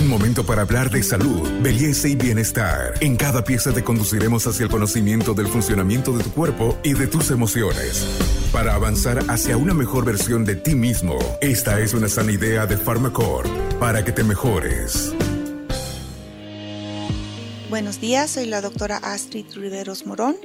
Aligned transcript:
Un 0.00 0.08
momento 0.08 0.46
para 0.46 0.62
hablar 0.62 0.88
de 0.88 1.02
salud, 1.02 1.46
belleza 1.60 2.08
y 2.08 2.14
bienestar. 2.16 2.94
En 3.00 3.16
cada 3.16 3.44
pieza 3.44 3.70
te 3.70 3.84
conduciremos 3.84 4.46
hacia 4.46 4.64
el 4.64 4.70
conocimiento 4.70 5.34
del 5.34 5.46
funcionamiento 5.46 6.16
de 6.16 6.24
tu 6.24 6.30
cuerpo 6.30 6.78
y 6.82 6.94
de 6.94 7.06
tus 7.06 7.30
emociones. 7.30 8.06
Para 8.50 8.74
avanzar 8.74 9.18
hacia 9.28 9.58
una 9.58 9.74
mejor 9.74 10.06
versión 10.06 10.46
de 10.46 10.56
ti 10.56 10.74
mismo, 10.74 11.18
esta 11.42 11.80
es 11.80 11.92
una 11.92 12.08
sana 12.08 12.32
idea 12.32 12.64
de 12.64 12.78
Pharmacorp 12.78 13.46
para 13.78 14.02
que 14.02 14.10
te 14.10 14.24
mejores. 14.24 15.12
Buenos 17.68 18.00
días, 18.00 18.30
soy 18.30 18.46
la 18.46 18.62
doctora 18.62 18.96
Astrid 18.96 19.52
Riveros 19.54 20.06
Morón, 20.06 20.36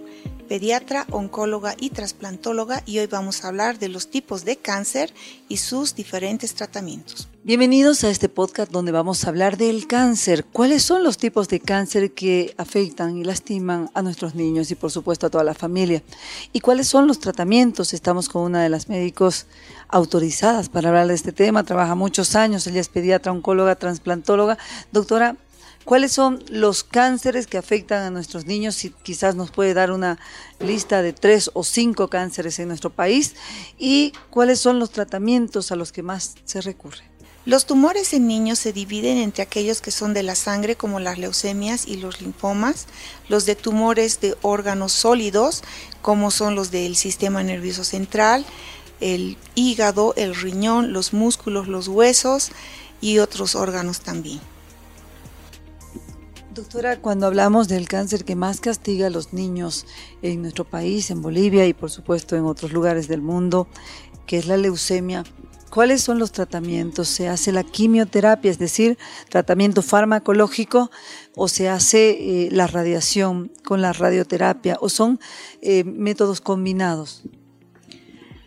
pediatra, 0.50 1.06
oncóloga 1.12 1.76
y 1.80 1.92
trasplantóloga 1.92 2.84
y 2.86 3.00
hoy 3.00 3.08
vamos 3.08 3.46
a 3.46 3.48
hablar 3.48 3.80
de 3.80 3.88
los 3.88 4.10
tipos 4.10 4.44
de 4.44 4.58
cáncer 4.58 5.14
y 5.48 5.58
sus 5.58 5.96
diferentes 5.96 6.56
tratamientos. 6.56 7.30
Bienvenidos 7.48 8.04
a 8.04 8.09
este 8.09 8.27
podcast 8.27 8.71
donde 8.71 8.91
vamos 8.91 9.23
a 9.23 9.30
hablar 9.30 9.55
del 9.55 9.86
cáncer. 9.86 10.45
¿Cuáles 10.45 10.81
son 10.81 11.04
los 11.04 11.20
tipos 11.20 11.48
de 11.48 11.59
cáncer 11.59 12.12
que 12.12 12.55
afectan 12.58 13.20
y 13.20 13.23
lastiman 13.23 13.91
a 13.94 14.02
nuestros 14.02 14.34
niños 14.34 14.71
y 14.71 14.76
por 14.76 14.90
supuesto 14.90 15.27
a 15.27 15.30
toda 15.30 15.44
la 15.44 15.54
familia? 15.54 16.02
¿Y 16.54 16.62
cuáles 16.62 16.88
son 16.88 17.05
los 17.05 17.20
tratamientos? 17.20 17.94
Estamos 17.94 18.30
con 18.30 18.41
una 18.41 18.63
de 18.63 18.70
las 18.70 18.90
médicos 18.90 19.45
autorizadas 19.90 20.70
para 20.70 20.90
hablar 20.90 21.05
de 21.05 21.13
este 21.13 21.34
tema, 21.34 21.63
trabaja 21.63 21.94
muchos 21.94 22.35
años, 22.35 22.66
ella 22.66 22.81
es 22.81 22.90
pediatra, 22.90 23.31
oncóloga, 23.31 23.76
transplantóloga. 23.76 24.57
Doctora, 24.91 25.38
¿Cuáles 25.84 26.13
son 26.13 26.43
los 26.49 26.84
cánceres 26.84 27.46
que 27.46 27.59
afectan 27.59 28.02
a 28.02 28.09
nuestros 28.09 28.48
niños? 28.48 28.73
Si 28.73 28.90
quizás 28.90 29.35
nos 29.35 29.52
puede 29.52 29.76
dar 29.76 29.91
una 29.91 30.18
lista 30.59 31.04
de 31.04 31.13
tres 31.13 31.52
o 31.54 31.63
cinco 31.63 32.07
cánceres 32.07 32.57
en 32.57 32.70
nuestro 32.70 32.90
país. 32.90 33.35
¿Y 33.77 34.12
cuáles 34.32 34.59
son 34.59 34.80
los 34.80 34.90
tratamientos 34.90 35.71
a 35.71 35.76
los 35.76 35.91
que 35.91 36.02
más 36.02 36.38
se 36.43 36.62
recurre? 36.62 37.15
Los 37.45 37.67
tumores 37.67 38.12
en 38.13 38.26
niños 38.26 38.58
se 38.58 38.73
dividen 38.73 39.20
entre 39.20 39.44
aquellos 39.44 39.80
que 39.80 39.91
son 39.91 40.16
de 40.16 40.23
la 40.23 40.34
sangre, 40.34 40.76
como 40.76 40.99
las 40.99 41.20
leucemias 41.20 41.88
y 41.88 41.98
los 41.98 42.20
linfomas, 42.20 42.88
los 43.29 43.46
de 43.46 43.55
tumores 43.55 44.20
de 44.20 44.35
órganos 44.41 44.93
sólidos, 44.93 45.63
como 46.01 46.32
son 46.32 46.55
los 46.55 46.71
del 46.71 46.96
sistema 46.96 47.43
nervioso 47.43 47.84
central, 47.84 48.43
el 48.99 49.38
hígado, 49.54 50.16
el 50.18 50.34
riñón, 50.34 50.91
los 50.91 51.13
músculos, 51.13 51.68
los 51.68 51.88
huesos 51.88 52.49
y 52.99 53.20
otros 53.20 53.54
órganos 53.54 53.99
también. 53.99 54.40
Doctora, 56.55 56.99
cuando 56.99 57.27
hablamos 57.27 57.68
del 57.68 57.88
cáncer 57.88 58.26
que 58.26 58.35
más 58.35 58.60
castiga 58.60 59.07
a 59.07 59.12
los 59.12 59.34
niños 59.34 59.85
en 60.23 60.41
nuestro 60.41 60.63
país, 60.63 61.12
en 61.12 61.21
Bolivia 61.21 61.68
y 61.68 61.73
por 61.73 61.91
supuesto 61.91 62.35
en 62.35 62.46
otros 62.46 62.71
lugares 62.71 63.07
del 63.07 63.21
mundo, 63.21 63.68
que 64.25 64.38
es 64.38 64.47
la 64.47 64.57
leucemia, 64.57 65.25
¿cuáles 65.69 66.02
son 66.02 66.19
los 66.19 66.31
tratamientos? 66.31 67.08
¿Se 67.08 67.28
hace 67.28 67.52
la 67.52 67.63
quimioterapia, 67.63 68.52
es 68.52 68.59
decir, 68.59 68.97
tratamiento 69.30 69.81
farmacológico, 69.81 70.91
o 71.35 71.47
se 71.47 71.69
hace 71.69 72.12
eh, 72.46 72.50
la 72.52 72.68
radiación 72.68 73.52
con 73.63 73.81
la 73.81 73.94
radioterapia, 73.94 74.78
o 74.81 74.90
son 74.90 75.19
eh, 75.62 75.84
métodos 75.84 76.41
combinados? 76.41 77.24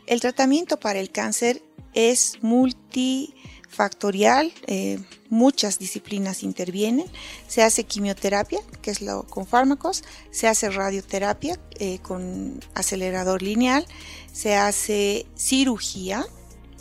El 0.06 0.20
tratamiento 0.20 0.78
para 0.78 1.00
el 1.00 1.10
cáncer 1.10 1.62
es 1.92 2.38
multi 2.42 3.34
factorial, 3.68 4.52
eh, 4.66 4.98
muchas 5.28 5.78
disciplinas 5.78 6.42
intervienen, 6.42 7.06
se 7.46 7.62
hace 7.62 7.84
quimioterapia, 7.84 8.60
que 8.80 8.90
es 8.90 9.02
lo 9.02 9.24
con 9.24 9.46
fármacos, 9.46 10.02
se 10.30 10.48
hace 10.48 10.70
radioterapia 10.70 11.60
con 12.02 12.58
acelerador 12.74 13.42
lineal, 13.42 13.86
se 14.32 14.56
hace 14.56 15.26
cirugía, 15.36 16.26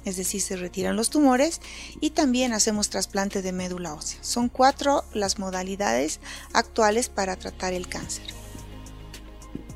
es 0.08 0.18
decir, 0.18 0.42
se 0.42 0.56
retiran 0.56 0.96
los 0.96 1.10
tumores 1.10 1.62
y 2.00 2.12
también 2.12 2.54
hacemos 2.54 2.90
trasplante 2.90 3.42
de 3.42 3.52
médula 3.52 3.94
ósea. 3.94 4.20
Son 4.22 4.50
cuatro 4.50 5.04
las 5.14 5.40
modalidades 5.40 6.20
actuales 6.54 7.10
para 7.10 7.36
tratar 7.36 7.74
el 7.74 7.88
cáncer. 7.88 8.26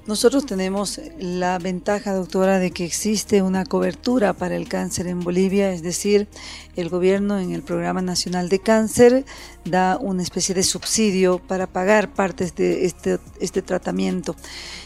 Nosotros 0.08 0.48
tenemos 0.48 1.00
la 1.20 1.60
ventaja, 1.60 2.14
doctora, 2.14 2.58
de 2.58 2.72
que 2.72 2.86
existe 2.86 3.44
una 3.44 3.66
cobertura 3.66 4.34
para 4.34 4.56
el 4.56 4.68
cáncer 4.68 5.06
en 5.06 5.20
Bolivia, 5.20 5.72
es 5.72 5.84
decir, 5.84 6.28
el 6.76 6.90
gobierno 6.90 7.40
en 7.40 7.52
el 7.52 7.62
Programa 7.62 8.02
Nacional 8.02 8.50
de 8.50 8.60
Cáncer 8.60 9.26
da 9.64 9.98
una 10.02 10.24
especie 10.24 10.56
de 10.56 10.64
subsidio 10.64 11.38
para 11.38 11.68
pagar 11.68 12.14
partes 12.14 12.56
de 12.56 12.86
este, 12.86 13.20
este 13.40 13.62
tratamiento. 13.62 14.36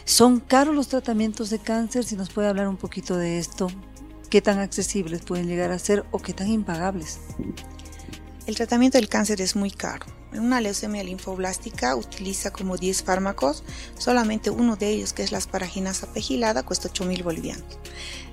¿Son 0.04 0.42
caros 0.42 0.76
los 0.76 0.90
tratamientos 0.90 1.50
de 1.50 1.60
cáncer? 1.60 2.04
Si 2.04 2.18
nos 2.18 2.30
puede 2.30 2.50
hablar 2.50 2.68
un 2.68 2.78
poquito 2.78 3.16
de 3.16 3.40
esto, 3.40 3.70
¿qué 4.30 4.42
tan 4.42 4.60
accesibles 4.60 5.22
pueden 5.22 5.48
llegar 5.48 5.72
a 5.72 5.80
ser 5.80 6.06
o 6.12 6.20
qué 6.20 6.34
tan 6.34 6.50
impagables? 6.50 7.20
El 8.48 8.56
tratamiento 8.56 8.98
del 8.98 9.10
cáncer 9.10 9.42
es 9.42 9.56
muy 9.56 9.72
caro. 9.72 10.06
Una 10.34 10.62
leucemia 10.62 11.04
linfoblástica 11.04 11.96
utiliza 11.96 12.52
como 12.52 12.78
10 12.78 13.04
fármacos, 13.04 13.64
solamente 13.98 14.50
uno 14.50 14.76
de 14.76 14.90
ellos, 14.90 15.14
que 15.14 15.24
es 15.24 15.32
la 15.32 15.38
asparaginasa 15.38 16.12
pegilada, 16.14 16.64
cuesta 16.64 16.90
8 16.90 17.06
mil 17.06 17.24
bolivianos. 17.24 17.80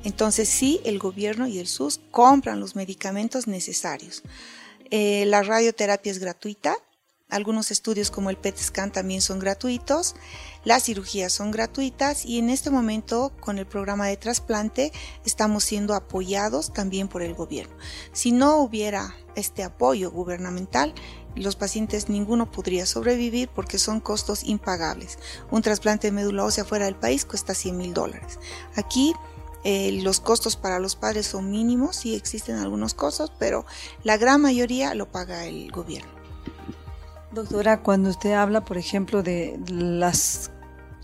Entonces 0.04 0.48
sí, 0.48 0.80
el 0.84 0.98
gobierno 0.98 1.46
y 1.46 1.58
el 1.58 1.68
SUS 1.68 2.00
compran 2.10 2.60
los 2.60 2.76
medicamentos 2.76 3.46
necesarios. 3.46 4.22
Eh, 4.90 5.24
la 5.26 5.42
radioterapia 5.42 6.12
es 6.12 6.18
gratuita, 6.18 6.76
algunos 7.32 7.70
estudios 7.70 8.10
como 8.10 8.30
el 8.30 8.36
PET 8.36 8.58
scan 8.58 8.92
también 8.92 9.22
son 9.22 9.38
gratuitos, 9.38 10.14
las 10.64 10.84
cirugías 10.84 11.32
son 11.32 11.50
gratuitas 11.50 12.24
y 12.26 12.38
en 12.38 12.50
este 12.50 12.70
momento 12.70 13.32
con 13.40 13.58
el 13.58 13.66
programa 13.66 14.06
de 14.06 14.18
trasplante 14.18 14.92
estamos 15.24 15.64
siendo 15.64 15.94
apoyados 15.94 16.72
también 16.72 17.08
por 17.08 17.22
el 17.22 17.34
gobierno. 17.34 17.74
Si 18.12 18.32
no 18.32 18.58
hubiera 18.58 19.16
este 19.34 19.64
apoyo 19.64 20.10
gubernamental, 20.10 20.94
los 21.34 21.56
pacientes 21.56 22.10
ninguno 22.10 22.50
podría 22.50 22.84
sobrevivir 22.84 23.48
porque 23.48 23.78
son 23.78 24.00
costos 24.00 24.44
impagables. 24.44 25.18
Un 25.50 25.62
trasplante 25.62 26.08
de 26.08 26.12
médula 26.12 26.44
ósea 26.44 26.66
fuera 26.66 26.84
del 26.84 26.96
país 26.96 27.24
cuesta 27.24 27.54
100 27.54 27.76
mil 27.76 27.94
dólares. 27.94 28.38
Aquí 28.76 29.14
eh, 29.64 30.00
los 30.02 30.20
costos 30.20 30.56
para 30.56 30.78
los 30.78 30.96
padres 30.96 31.26
son 31.26 31.50
mínimos, 31.50 31.96
sí 31.96 32.14
existen 32.14 32.56
algunos 32.56 32.92
costos, 32.92 33.32
pero 33.38 33.64
la 34.02 34.18
gran 34.18 34.42
mayoría 34.42 34.94
lo 34.94 35.10
paga 35.10 35.46
el 35.46 35.72
gobierno. 35.72 36.22
Doctora, 37.32 37.80
cuando 37.80 38.10
usted 38.10 38.32
habla, 38.32 38.62
por 38.62 38.76
ejemplo, 38.76 39.22
de 39.22 39.58
las 39.66 40.50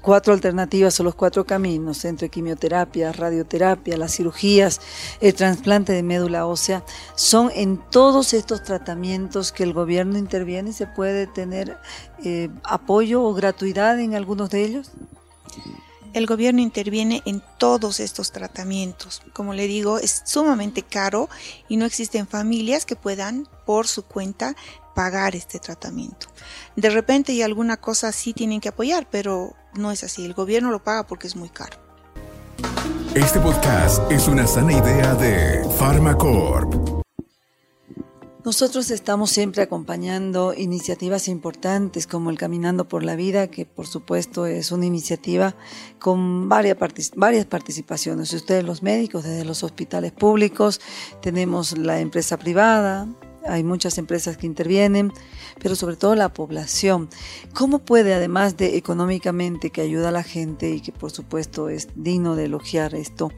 cuatro 0.03 0.35
alternativas 0.35 1.01
o 1.01 1.03
los 1.03 1.15
cuatro 1.15 1.47
caminos 1.47 2.05
entre 2.05 2.29
quimioterapia, 2.29 3.13
radioterapia, 3.13 3.97
las 3.97 4.15
cirugías, 4.15 4.81
el 5.21 5.33
trasplante 5.35 5.95
de 5.95 6.03
médula 6.03 6.45
ósea, 6.45 6.85
son 7.15 7.51
en 7.55 7.79
todos 7.79 8.35
estos 8.35 8.63
tratamientos 8.63 9.53
que 9.53 9.63
el 9.63 9.73
gobierno 9.73 10.19
interviene 10.19 10.71
y 10.71 10.75
se 10.75 10.87
puede 10.87 11.27
tener 11.27 11.79
eh, 12.23 12.51
apoyo 12.63 13.23
o 13.23 13.33
gratuidad 13.33 13.99
en 13.99 14.15
algunos 14.15 14.51
de 14.51 14.65
ellos. 14.65 14.91
El 16.13 16.27
gobierno 16.27 16.61
interviene 16.61 17.23
en 17.27 17.43
todos 17.59 18.01
estos 18.01 18.33
tratamientos. 18.33 19.23
Como 19.33 19.55
le 19.55 19.67
digo, 19.67 19.99
es 19.99 20.23
sumamente 20.25 20.83
caro 20.83 21.29
y 21.69 21.77
no 21.77 21.85
existen 21.85 22.27
familias 22.27 22.87
que 22.87 22.97
puedan 22.97 23.47
por 23.67 23.87
su 23.87 24.03
cuenta 24.03 24.57
pagar 24.99 25.37
este 25.37 25.61
tratamiento. 25.61 26.27
De 26.75 26.91
repente 26.91 27.33
y 27.33 27.43
alguna 27.43 27.77
cosa 27.77 28.11
sí 28.11 28.33
tienen 28.33 28.61
que 28.61 28.71
apoyar, 28.71 29.07
pero 29.09 29.55
no 29.75 29.93
es 29.93 30.03
así. 30.03 30.25
El 30.25 30.35
gobierno 30.35 30.73
lo 30.73 30.83
paga 30.83 31.07
porque 31.07 31.29
es 31.29 31.37
muy 31.37 31.51
caro. 31.51 31.79
Este 33.15 33.39
podcast 33.39 34.11
es 34.11 34.27
una 34.27 34.45
sana 34.49 34.73
idea 34.73 35.15
de 35.15 35.65
Pharmacorp. 35.79 37.05
Nosotros 38.45 38.91
estamos 38.91 39.31
siempre 39.31 39.63
acompañando 39.63 40.53
iniciativas 40.53 41.29
importantes 41.29 42.09
como 42.09 42.31
el 42.31 42.39
Caminando 42.39 42.89
por 42.89 43.05
la 43.05 43.15
Vida, 43.15 43.47
que 43.47 43.67
por 43.67 43.87
supuesto 43.87 44.47
es 44.47 44.73
una 44.73 44.87
iniciativa 44.87 45.55
con 46.01 46.49
varias, 46.49 46.77
varias 47.15 47.47
participaciones. 47.47 48.33
Ustedes 48.33 48.65
los 48.65 48.83
médicos, 48.83 49.23
desde 49.23 49.45
los 49.45 49.63
hospitales 49.63 50.11
públicos, 50.11 50.81
tenemos 51.23 51.79
la 51.79 52.01
empresa 52.01 52.37
privada, 52.37 53.07
hay 53.49 53.65
muchas 53.65 53.99
empresas 53.99 54.37
que 54.37 54.47
intervienen, 54.47 55.13
pero 55.61 55.75
sobre 55.75 55.97
todo 55.97 56.15
la 56.15 56.33
población. 56.33 57.09
¿Cómo 57.55 57.81
puede, 57.81 58.15
además 58.15 58.57
de 58.57 58.77
económicamente 58.77 59.71
que 59.71 59.81
ayuda 59.81 60.09
a 60.09 60.13
la 60.13 60.23
gente 60.23 60.71
y 60.71 60.81
que 60.81 60.93
por 60.93 61.11
supuesto 61.11 61.69
es 61.69 61.89
digno 61.97 62.37
de 62.37 62.45
elogiar 62.47 62.95
esto, 62.95 63.33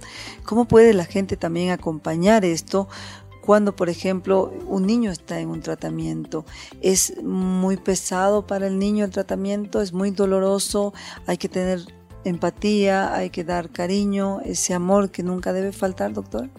cómo 0.45 0.67
puede 0.67 0.93
la 0.95 1.05
gente 1.05 1.37
también 1.37 1.71
acompañar 1.71 2.45
esto? 2.45 2.89
Cuando, 3.41 3.75
por 3.75 3.89
ejemplo, 3.89 4.53
un 4.67 4.87
niño 4.87 5.11
está 5.11 5.41
en 5.41 5.49
un 5.49 5.61
tratamiento, 5.61 6.45
es 6.83 7.21
muy 7.23 7.79
pesado 7.79 8.47
para 8.47 8.67
el 8.67 8.79
niño 8.79 9.05
el 9.05 9.11
tratamiento, 9.11 9.81
es 9.81 9.93
muy 9.93 10.11
doloroso, 10.11 10.93
hay 11.27 11.39
que 11.39 11.49
tener 11.49 11.81
empatía, 12.25 13.15
hay 13.15 13.31
que 13.31 13.43
dar 13.43 13.71
cariño, 13.71 14.41
ese 14.45 14.75
amor 14.75 15.11
que 15.11 15.23
nunca 15.23 15.55
debe 15.55 15.73
faltar, 15.73 16.13
doctor 16.13 16.51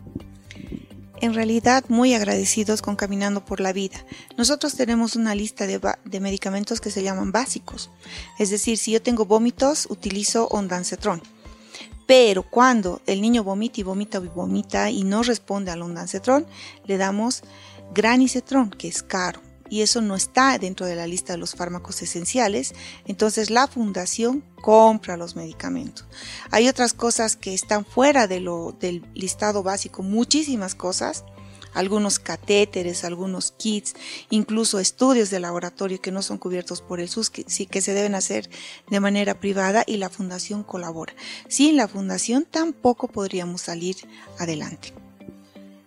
en 1.22 1.34
realidad 1.34 1.86
muy 1.88 2.14
agradecidos 2.14 2.82
con 2.82 2.96
Caminando 2.96 3.46
por 3.46 3.60
la 3.62 3.72
Vida. 3.72 4.04
Nosotros 4.38 4.76
tenemos 4.76 5.16
una 5.16 5.36
lista 5.36 5.68
de, 5.68 6.20
medicamentos 6.20 6.82
que 6.82 6.92
se 6.92 7.04
llaman 7.04 7.32
básicos. 7.32 7.92
Es 8.40 8.50
decir, 8.50 8.78
si 8.78 8.92
yo 8.92 9.02
tengo 9.02 9.26
vómitos, 9.26 9.88
utilizo 9.90 10.48
ondansetron. 10.48 11.22
Pero 12.08 12.44
cuando 12.44 13.02
el 13.06 13.22
niño 13.22 13.44
vomita 13.44 13.80
y 13.80 13.84
vomita 13.84 14.18
y 14.18 14.28
vomita 14.28 14.90
y 14.90 15.04
no 15.04 15.24
responde 15.24 15.72
al 15.72 15.84
ondansetron, 15.84 16.46
le 16.86 16.98
damos 16.98 17.44
granisetron, 17.94 18.72
que 18.72 18.88
es 18.88 19.04
caro. 19.04 19.51
Y 19.72 19.82
eso 19.82 20.02
no 20.02 20.16
está 20.16 20.60
dentro 20.60 20.86
de 20.86 20.96
la 20.96 21.08
lista 21.08 21.34
de 21.34 21.40
los 21.40 21.56
fármacos 21.56 22.02
esenciales, 22.02 22.76
entonces 23.06 23.50
la 23.50 23.68
fundación 23.68 24.44
compra 24.62 25.16
los 25.16 25.38
medicamentos. 25.38 26.06
Hay 26.52 26.68
otras 26.68 26.94
cosas 26.94 27.38
que 27.38 27.54
están 27.54 27.86
fuera 27.86 28.28
de 28.28 28.42
lo, 28.42 28.76
del 28.78 29.06
listado 29.16 29.64
básico, 29.64 30.04
muchísimas 30.04 30.76
cosas, 30.76 31.24
algunos 31.74 32.20
catéteres, 32.20 33.06
algunos 33.06 33.54
kits, 33.54 33.94
incluso 34.30 34.78
estudios 34.78 35.30
de 35.30 35.40
laboratorio 35.40 36.02
que 36.02 36.12
no 36.12 36.22
son 36.22 36.38
cubiertos 36.38 36.82
por 36.82 37.00
el 37.00 37.08
SUS, 37.08 37.30
que 37.30 37.46
que 37.46 37.82
se 37.82 37.94
deben 37.94 38.14
hacer 38.14 38.50
de 38.90 39.00
manera 39.00 39.40
privada 39.40 39.86
y 39.88 39.96
la 39.96 40.10
fundación 40.10 40.64
colabora. 40.64 41.16
Sin 41.48 41.78
la 41.78 41.88
fundación 41.88 42.46
tampoco 42.50 43.08
podríamos 43.08 43.62
salir 43.62 43.96
adelante. 44.38 44.94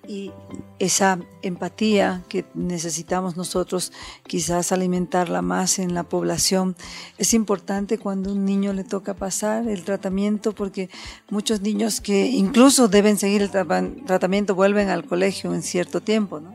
Y 0.06 0.32
esa 0.78 1.18
empatía 1.42 2.22
que 2.28 2.44
necesitamos 2.54 3.36
nosotros 3.36 3.92
quizás 4.26 4.70
alimentarla 4.70 5.40
más 5.40 5.78
en 5.78 5.94
la 5.94 6.02
población 6.02 6.76
es 7.16 7.32
importante 7.32 7.98
cuando 7.98 8.32
un 8.32 8.44
niño 8.44 8.72
le 8.74 8.84
toca 8.84 9.14
pasar 9.14 9.66
el 9.66 9.84
tratamiento 9.84 10.52
porque 10.52 10.90
muchos 11.30 11.62
niños 11.62 12.00
que 12.00 12.26
incluso 12.26 12.88
deben 12.88 13.16
seguir 13.16 13.42
el 13.42 13.50
tratamiento 13.50 14.54
vuelven 14.54 14.90
al 14.90 15.06
colegio 15.06 15.54
en 15.54 15.62
cierto 15.62 16.00
tiempo, 16.00 16.40
¿no? 16.40 16.52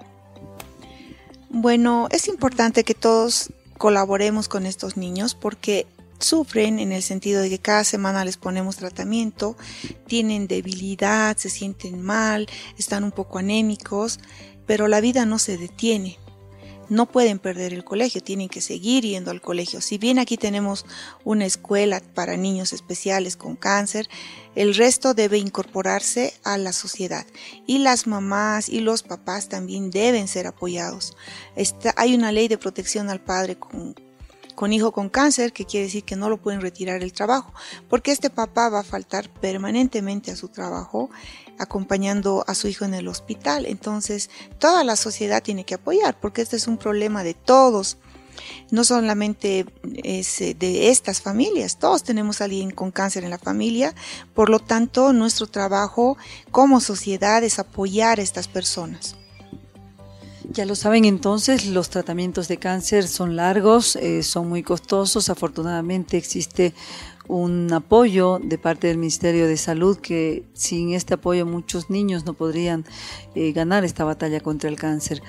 Bueno, 1.50 2.08
es 2.12 2.28
importante 2.28 2.84
que 2.84 2.94
todos 2.94 3.52
colaboremos 3.80 4.48
con 4.48 4.68
estos 4.68 4.98
niños 4.98 5.34
porque 5.34 5.88
sufren 6.20 6.80
en 6.80 6.92
el 6.92 7.02
sentido 7.02 7.42
de 7.42 7.50
que 7.50 7.60
cada 7.60 7.84
semana 7.84 8.26
les 8.26 8.38
ponemos 8.38 8.78
tratamiento, 8.78 9.58
tienen 10.08 10.48
debilidad, 10.48 11.38
se 11.38 11.50
sienten 11.50 12.02
mal, 12.02 12.48
están 12.78 13.04
un 13.04 13.12
poco 13.12 13.40
anémicos, 13.40 14.20
pero 14.66 14.88
la 14.88 15.02
vida 15.02 15.26
no 15.26 15.40
se 15.40 15.58
detiene. 15.58 16.20
No 16.90 17.06
pueden 17.06 17.38
perder 17.38 17.72
el 17.72 17.84
colegio, 17.84 18.22
tienen 18.22 18.50
que 18.50 18.62
seguir 18.62 19.04
yendo 19.04 19.30
al 19.30 19.42
colegio. 19.42 19.80
Si 19.80 20.00
bien 20.00 20.18
aquí 20.18 20.38
tenemos 20.38 20.88
una 21.24 21.46
escuela 21.46 22.02
para 22.16 22.36
niños 22.36 22.74
especiales 22.74 23.38
con 23.38 23.56
cáncer, 23.56 24.10
el 24.56 24.74
resto 24.74 25.14
debe 25.14 25.38
incorporarse 25.38 26.34
a 26.44 26.58
la 26.58 26.74
sociedad. 26.74 27.28
Y 27.68 27.78
las 27.78 28.08
mamás 28.08 28.70
y 28.70 28.80
los 28.80 29.04
papás 29.04 29.50
también 29.50 29.92
deben 29.92 30.28
ser 30.28 30.48
apoyados. 30.48 31.16
hay 31.96 32.16
una 32.16 32.32
ley 32.32 32.48
de 32.48 32.58
protección 32.58 33.12
al 33.12 33.24
padre 33.24 33.60
con, 33.60 33.94
con 34.60 34.74
hijo 34.74 34.92
con 34.92 35.08
cáncer, 35.08 35.54
que 35.54 35.64
quiere 35.64 35.86
decir 35.86 36.04
que 36.04 36.18
no 36.18 36.28
lo 36.28 36.36
pueden 36.36 36.60
retirar 36.60 37.00
del 37.00 37.14
trabajo, 37.14 37.54
porque 37.88 38.12
este 38.12 38.30
papá 38.30 38.68
va 38.68 38.80
a 38.80 38.84
faltar 38.84 39.30
permanentemente 39.30 40.32
a 40.32 40.36
su 40.36 40.50
trabajo 40.50 41.10
acompañando 41.58 42.44
a 42.46 42.54
su 42.56 42.68
hijo 42.68 42.84
en 42.84 42.94
el 42.94 43.08
hospital. 43.08 43.66
Entonces, 43.66 44.30
toda 44.58 44.84
la 44.84 44.98
sociedad 44.98 45.42
tiene 45.42 45.64
que 45.64 45.76
apoyar, 45.76 46.20
porque 46.20 46.42
este 46.42 46.58
es 46.58 46.68
un 46.68 46.76
problema 46.78 47.24
de 47.24 47.36
todos. 47.36 48.00
No 48.70 48.84
solamente 48.84 49.66
es 50.04 50.42
eh, 50.42 50.58
de 50.60 50.90
estas 50.90 51.22
familias, 51.22 51.80
todos 51.80 52.04
tenemos 52.04 52.42
a 52.42 52.44
alguien 52.44 52.72
con 52.72 52.92
cáncer 52.92 53.24
en 53.24 53.30
la 53.30 53.40
familia, 53.40 53.96
por 54.34 54.50
lo 54.50 54.60
tanto 54.60 55.14
nuestro 55.14 55.48
trabajo 55.48 56.18
como 56.52 56.82
sociedad 56.82 57.46
es 57.46 57.60
apoyar 57.60 58.20
a 58.20 58.24
estas 58.24 58.50
personas. 58.50 59.16
Ya 60.52 60.66
lo 60.66 60.74
saben 60.74 61.06
entonces, 61.06 61.68
los 61.68 61.92
tratamientos 61.92 62.48
de 62.48 62.58
cáncer 62.58 63.08
son 63.08 63.36
largos, 63.36 63.96
eh, 63.96 64.24
son 64.24 64.50
muy 64.50 64.64
costosos. 64.64 65.30
Afortunadamente 65.30 66.18
existe 66.18 66.74
un 67.28 67.72
apoyo 67.72 68.40
de 68.42 68.58
parte 68.58 68.88
del 68.88 68.98
Ministerio 68.98 69.48
de 69.48 69.58
Salud 69.58 70.00
que 70.00 70.44
sin 70.54 70.94
este 70.94 71.14
apoyo 71.14 71.46
muchos 71.46 71.92
niños 71.92 72.26
no 72.26 72.34
podrían 72.34 72.84
eh, 73.36 73.52
ganar 73.52 73.86
esta 73.86 74.04
batalla 74.04 74.40
contra 74.40 74.70
el 74.70 74.76
cáncer. 74.76 75.22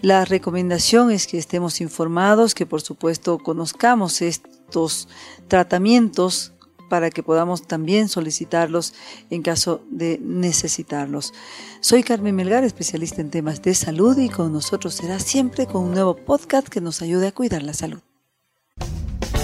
La 0.00 0.24
recomendación 0.24 1.10
es 1.10 1.26
que 1.26 1.36
estemos 1.36 1.82
informados, 1.82 2.54
que 2.54 2.64
por 2.64 2.80
supuesto 2.80 3.38
conozcamos 3.38 4.22
estos 4.22 5.08
tratamientos 5.48 6.54
para 6.88 7.10
que 7.10 7.22
podamos 7.22 7.66
también 7.66 8.08
solicitarlos 8.08 8.94
en 9.30 9.42
caso 9.42 9.82
de 9.90 10.20
necesitarlos. 10.22 11.32
Soy 11.80 12.02
Carmen 12.02 12.34
Melgar, 12.34 12.64
especialista 12.64 13.20
en 13.20 13.30
temas 13.30 13.62
de 13.62 13.74
salud 13.74 14.16
y 14.18 14.28
con 14.28 14.52
nosotros 14.52 14.94
será 14.94 15.18
siempre 15.18 15.66
con 15.66 15.84
un 15.84 15.92
nuevo 15.92 16.16
podcast 16.16 16.68
que 16.68 16.80
nos 16.80 17.02
ayude 17.02 17.28
a 17.28 17.32
cuidar 17.32 17.62
la 17.62 17.74
salud. 17.74 18.00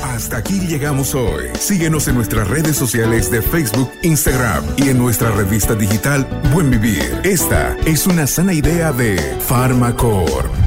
Hasta 0.02 0.36
aquí 0.36 0.60
llegamos 0.60 1.14
hoy. 1.14 1.46
Síguenos 1.58 2.06
en 2.08 2.16
nuestras 2.16 2.46
redes 2.48 2.76
sociales 2.76 3.30
de 3.30 3.40
Facebook, 3.40 3.90
Instagram 4.02 4.64
y 4.76 4.90
en 4.90 4.98
nuestra 4.98 5.30
revista 5.30 5.74
digital 5.74 6.26
Buen 6.52 6.70
Vivir. 6.70 7.20
Esta 7.24 7.76
es 7.86 8.06
una 8.06 8.26
sana 8.26 8.52
idea 8.52 8.92
de 8.92 9.16
Farmacor. 9.40 10.61